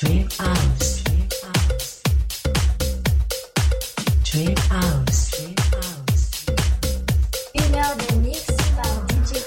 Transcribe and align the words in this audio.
Dream 0.00 0.26
House. 0.38 1.04
Trip 4.24 4.58
House. 4.70 5.30
Une 7.54 7.74
heure 7.74 7.96
de 7.98 8.14
mix 8.22 8.46
par 8.76 9.06
DJ 9.08 9.44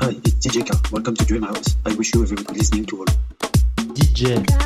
Hi, 0.00 0.20
it's 0.24 0.46
DJ 0.46 0.64
K. 0.64 0.70
Welcome 0.92 1.16
to 1.16 1.24
Dream 1.24 1.42
House. 1.42 1.76
I 1.84 1.92
wish 1.94 2.14
you 2.14 2.22
everyone 2.22 2.54
listening 2.54 2.84
to 2.86 2.98
all. 2.98 3.06
DJ. 3.94 4.65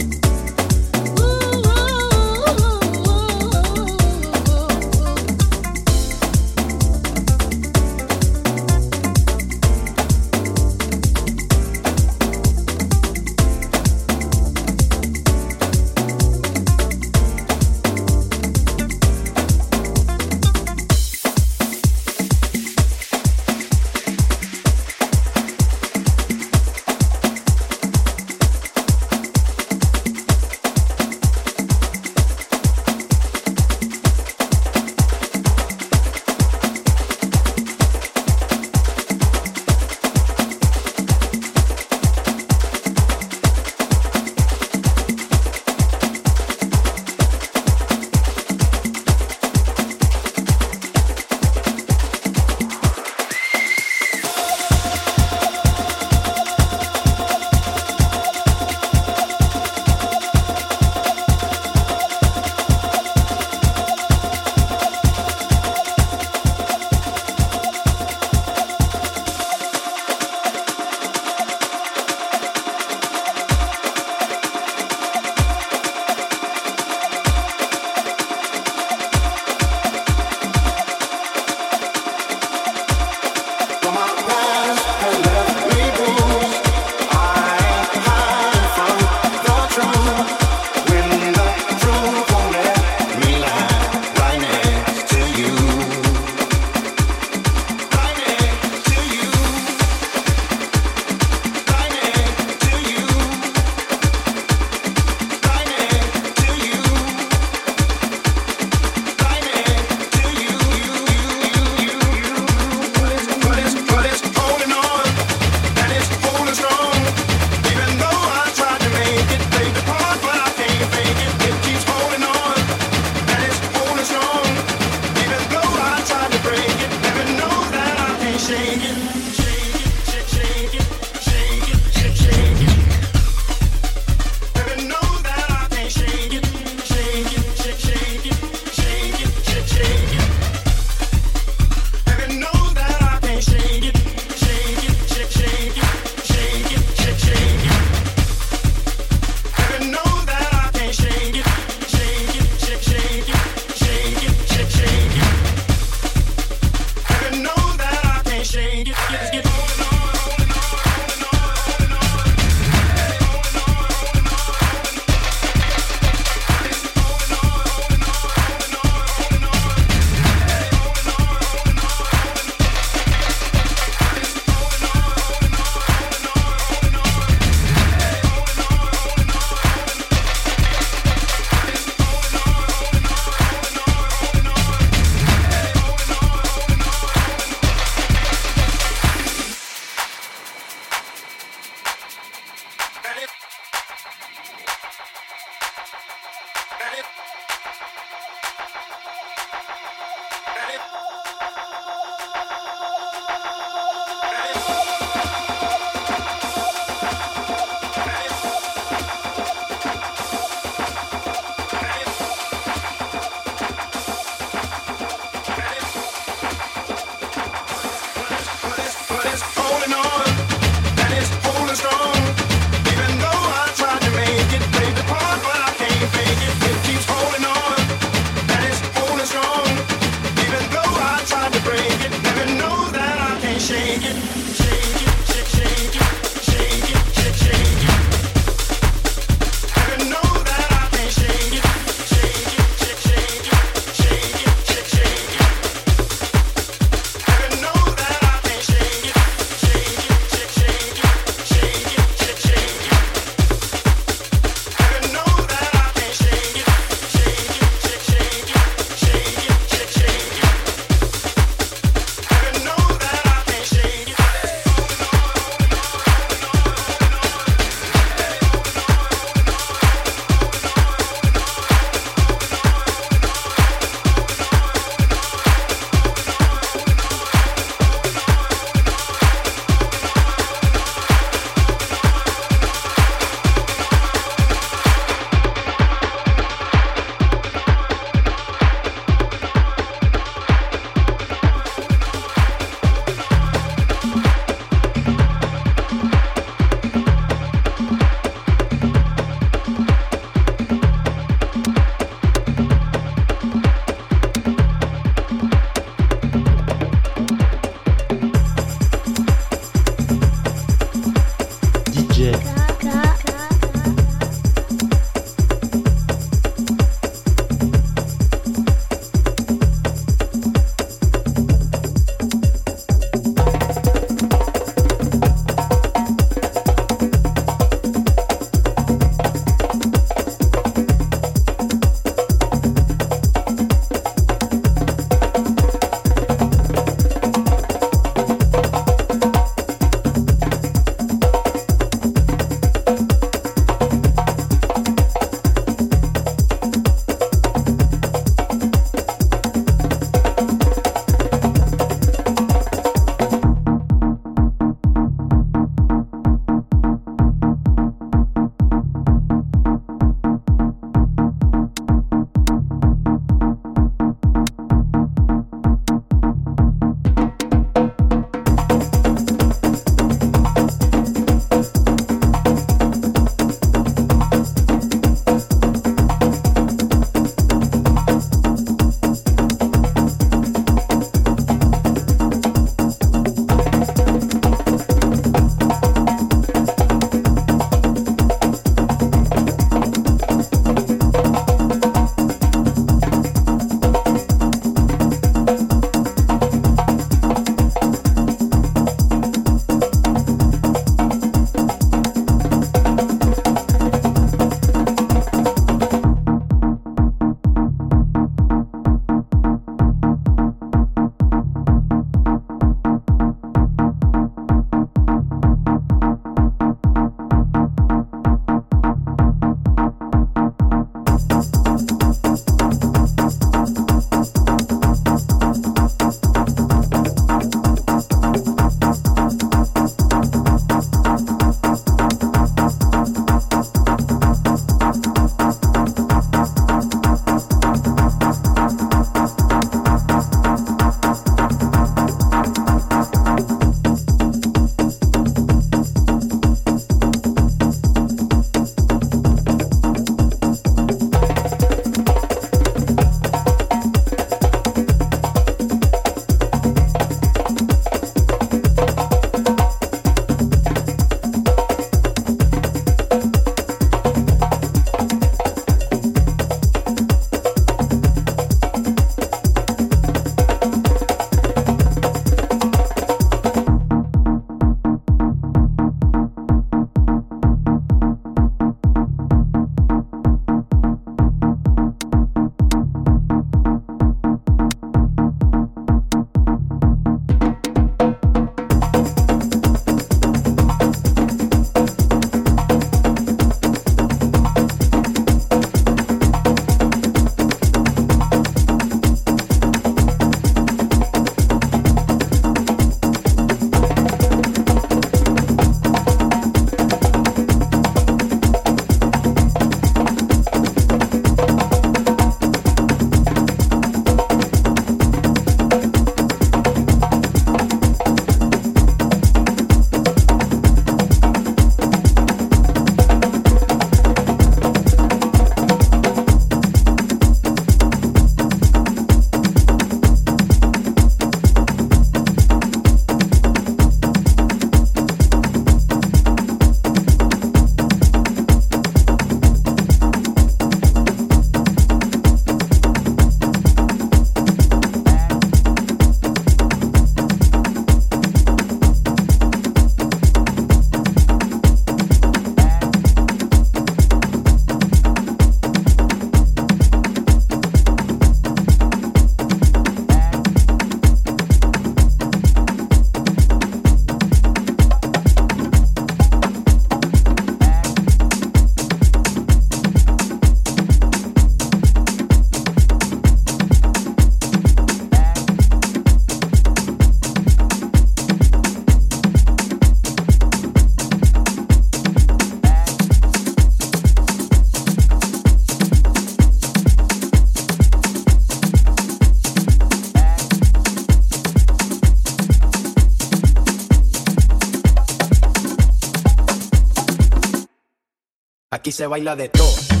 Se 599.01 599.07
baila 599.07 599.35
de 599.35 599.49
todo. 599.49 600.00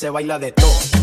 Se 0.00 0.08
baila 0.08 0.38
de 0.38 0.50
todo. 0.52 0.99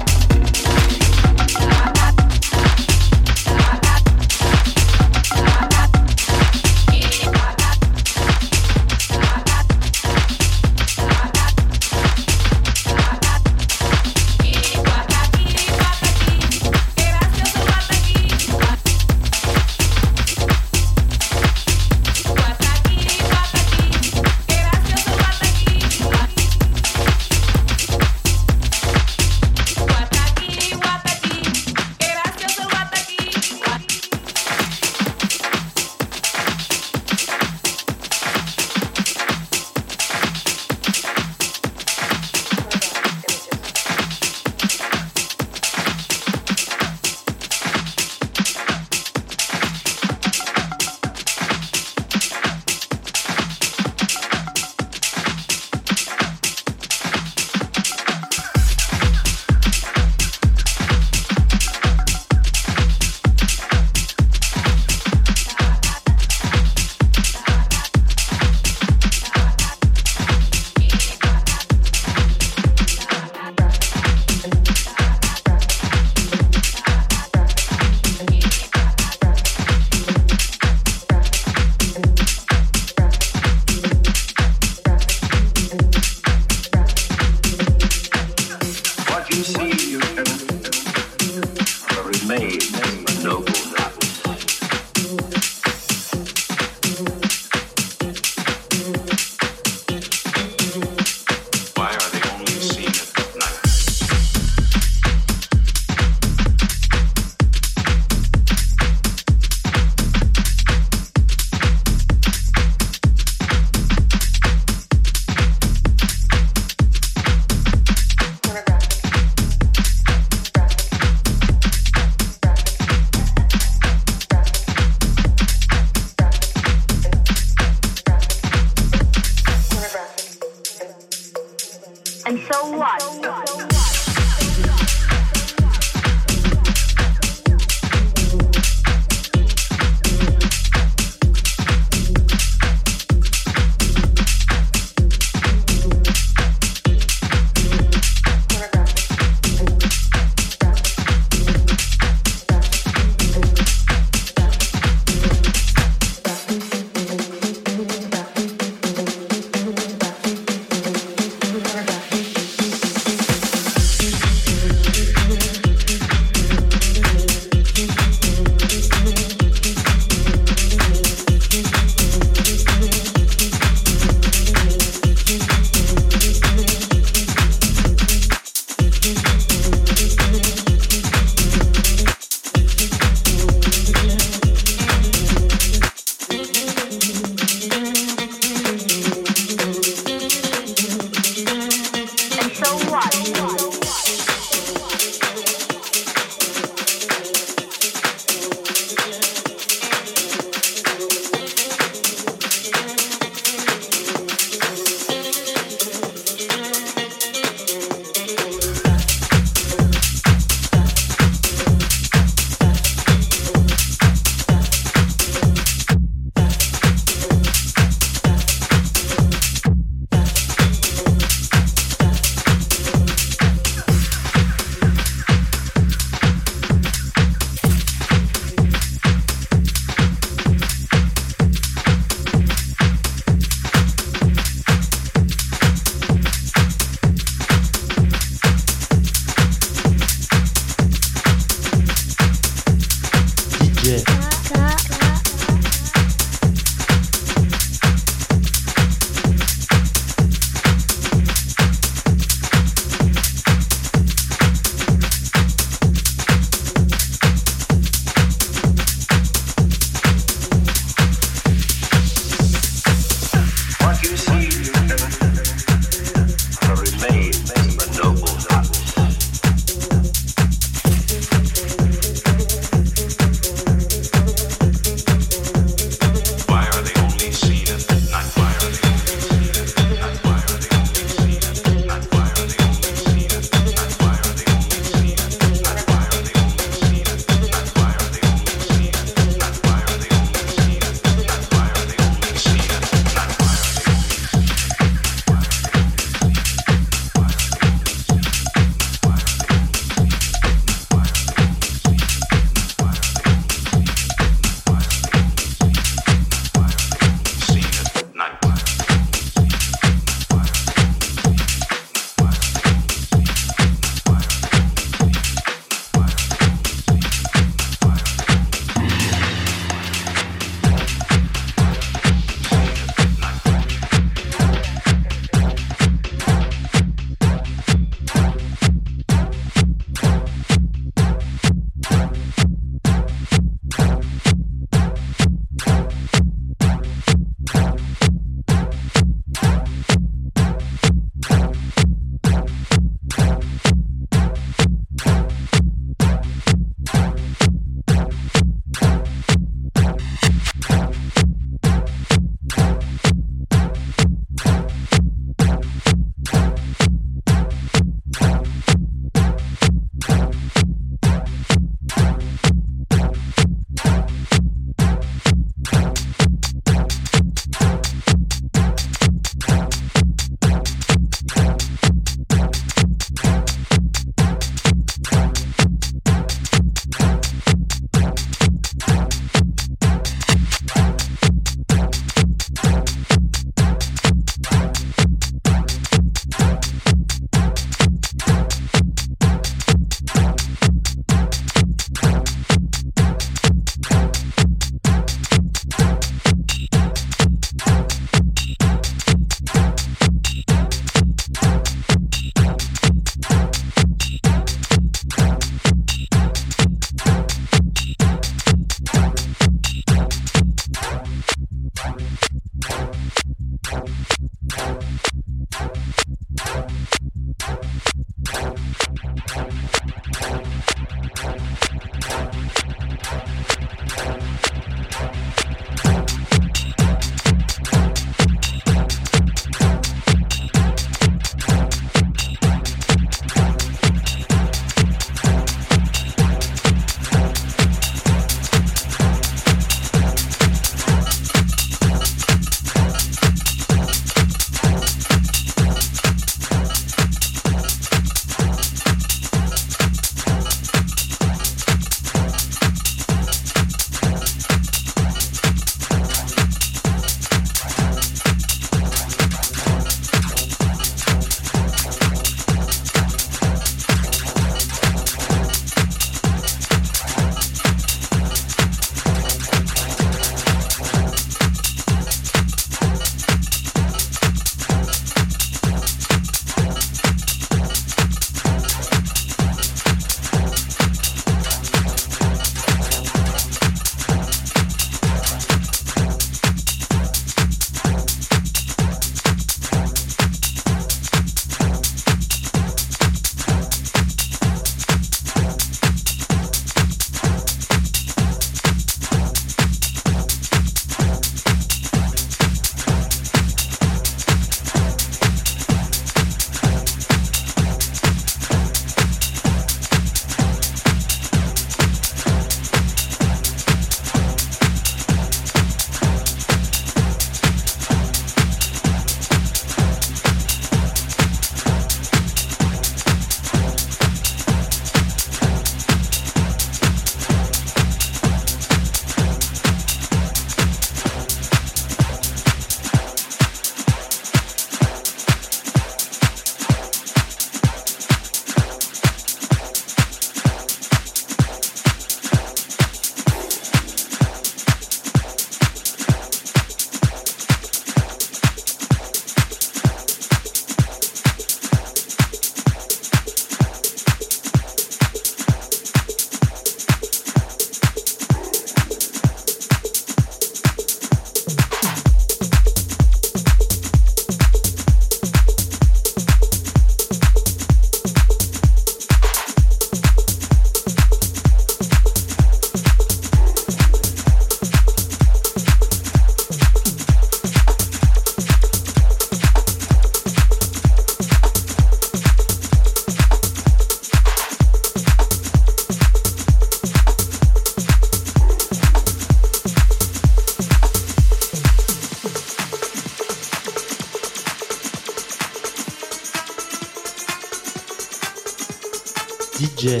DJ. 599.60 600.00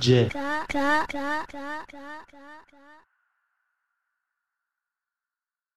DJ 0.00 0.32